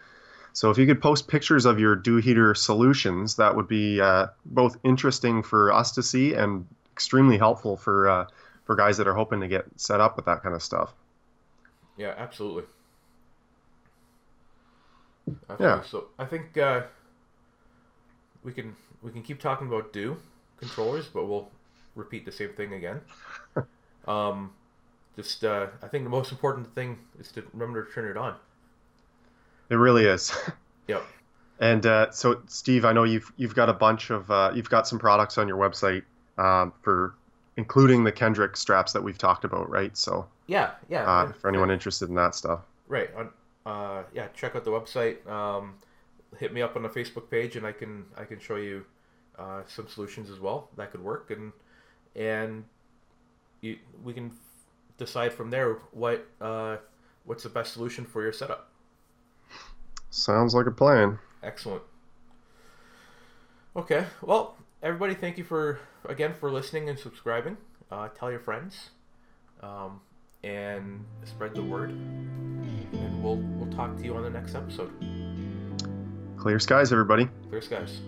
So 0.54 0.72
if 0.72 0.80
you 0.80 0.88
could 0.88 1.02
post 1.02 1.28
pictures 1.28 1.66
of 1.66 1.80
your 1.80 1.96
dew 1.96 2.18
heater 2.18 2.56
solutions, 2.56 3.36
that 3.36 3.56
would 3.56 3.68
be 3.68 4.02
uh, 4.02 4.28
both 4.46 4.78
interesting 4.84 5.44
for 5.44 5.72
us 5.72 5.92
to 5.92 6.02
see 6.04 6.34
and 6.34 6.66
extremely 6.92 7.38
helpful 7.38 7.78
for 7.78 8.10
uh, 8.10 8.26
for 8.66 8.76
guys 8.76 8.98
that 8.98 9.08
are 9.08 9.14
hoping 9.14 9.42
to 9.42 9.48
get 9.48 9.66
set 9.78 10.02
up 10.02 10.16
with 10.16 10.26
that 10.26 10.42
kind 10.42 10.56
of 10.56 10.64
stuff. 10.64 10.94
Yeah, 12.00 12.14
absolutely. 12.18 12.64
yeah. 15.60 15.82
So 15.84 16.06
I 16.18 16.24
think 16.24 16.58
uh, 16.58 16.84
we 18.42 18.54
can 18.54 18.74
we 19.02 19.12
can 19.12 19.22
keep 19.22 19.42
talking 19.42 19.68
about 19.68 19.92
dew 19.92 20.16
controllers, 20.58 21.08
but 21.08 21.26
we'll 21.26 21.50
repeat 21.96 22.24
the 22.26 22.32
same 22.32 22.54
thing 22.54 22.74
again. 22.74 23.02
um, 24.08 24.52
just 25.18 25.44
uh, 25.44 25.68
I 25.84 25.88
think 25.90 26.06
the 26.06 26.10
most 26.10 26.32
important 26.32 26.74
thing 26.74 26.98
is 27.20 27.34
to 27.34 27.44
remember 27.52 27.84
to 27.84 27.92
turn 27.92 28.10
it 28.10 28.16
on. 28.16 28.36
It 29.70 29.76
really 29.76 30.06
is. 30.06 30.36
Yep. 30.88 31.04
And 31.60 31.86
uh, 31.86 32.10
so, 32.10 32.42
Steve, 32.48 32.84
I 32.84 32.94
know 32.94 33.04
you've 33.04 33.32
you've 33.38 33.54
got 33.54 33.70
a 33.70 33.74
bunch 33.74 34.10
of 34.10 34.32
uh, 34.32 34.52
you've 34.56 34.72
got 34.72 34.88
some 34.88 34.98
products 34.98 35.38
on 35.38 35.48
your 35.48 35.58
website 35.58 36.02
um, 36.40 36.74
for 36.82 37.14
including 37.60 38.06
the 38.06 38.12
Kendrick 38.12 38.56
straps 38.56 38.94
that 38.94 39.04
we've 39.04 39.18
talked 39.18 39.44
about, 39.44 39.70
right? 39.70 39.96
So 39.98 40.26
yeah, 40.48 40.72
yeah. 40.88 41.04
Uh, 41.04 41.34
for 41.34 41.50
anyone 41.50 41.70
interested 41.70 42.08
in 42.08 42.16
that 42.16 42.34
stuff, 42.34 42.62
right? 42.88 43.10
On, 43.18 43.30
uh, 43.66 44.04
yeah, 44.14 44.28
check 44.34 44.56
out 44.56 44.64
the 44.64 44.72
website. 44.72 45.28
Um, 45.28 45.74
hit 46.38 46.54
me 46.54 46.62
up 46.62 46.78
on 46.78 46.84
the 46.84 46.90
Facebook 46.90 47.30
page, 47.30 47.58
and 47.58 47.68
I 47.68 47.74
can 47.74 48.06
I 48.16 48.24
can 48.24 48.40
show 48.40 48.56
you 48.56 48.86
uh, 49.38 49.64
some 49.68 49.90
solutions 49.90 50.30
as 50.30 50.40
well 50.40 50.70
that 50.78 50.92
could 50.92 51.04
work, 51.04 51.32
and 51.32 51.52
and 52.16 52.64
you, 53.60 53.78
we 54.06 54.14
can 54.14 54.32
decide 54.98 55.34
from 55.34 55.50
there 55.50 55.74
what 55.92 56.26
uh, 56.40 56.78
what's 57.26 57.44
the 57.44 57.50
best 57.50 57.74
solution 57.74 58.06
for 58.06 58.24
your 58.24 58.32
setup. 58.32 58.70
Sounds 60.12 60.56
like 60.56 60.66
a 60.66 60.72
plan. 60.72 61.20
Excellent. 61.44 61.84
Okay, 63.76 64.06
well, 64.22 64.56
everybody, 64.82 65.14
thank 65.14 65.38
you 65.38 65.44
for 65.44 65.80
again 66.06 66.34
for 66.34 66.52
listening 66.52 66.90
and 66.90 66.98
subscribing. 66.98 67.58
Uh, 67.92 68.10
tell 68.10 68.30
your 68.30 68.40
friends, 68.40 68.92
um, 69.62 70.00
and 70.44 71.06
spread 71.26 71.56
the 71.56 71.64
word. 71.64 71.90
And 71.92 73.24
we'll 73.24 73.38
we'll 73.38 73.72
talk 73.72 73.98
to 73.98 74.04
you 74.04 74.16
on 74.16 74.24
the 74.24 74.30
next 74.30 74.56
episode. 74.56 74.92
Clear 76.38 76.60
skies, 76.60 76.92
everybody. 76.92 77.28
Clear 77.50 77.62
skies. 77.62 78.00